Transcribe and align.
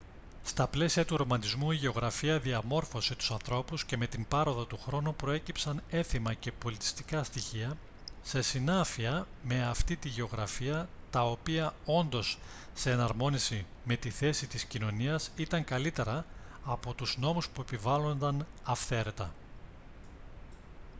στα 0.43 0.67
πλαίσια 0.67 1.05
του 1.05 1.17
ρομαντισμού 1.17 1.71
η 1.71 1.75
γεωγραφία 1.75 2.39
διαμόρφωσε 2.39 3.15
τους 3.15 3.31
ανθρώπους 3.31 3.83
και 3.85 3.97
με 3.97 4.07
την 4.07 4.25
πάροδο 4.27 4.65
του 4.65 4.77
χρόνου 4.85 5.15
προέκυψαν 5.15 5.83
έθιμα 5.89 6.33
και 6.33 6.51
πολιτιστικά 6.51 7.23
στοιχεία 7.23 7.77
σε 8.23 8.41
συνάφεια 8.41 9.27
με 9.43 9.65
αυτή 9.65 9.95
τη 9.95 10.09
γεωγραφία 10.09 10.89
τα 11.11 11.23
οποία 11.25 11.73
όντας 11.85 12.37
σε 12.73 12.91
εναρμόνιση 12.91 13.65
με 13.83 13.95
τη 13.97 14.09
θέση 14.09 14.47
της 14.47 14.63
κοινωνίας 14.63 15.29
ήταν 15.35 15.63
καλύτερα 15.63 16.25
από 16.65 16.93
τους 16.93 17.17
νόμους 17.17 17.49
που 17.49 17.61
επιβάλλονταν 17.61 18.45
αυθαίρετα 18.63 19.31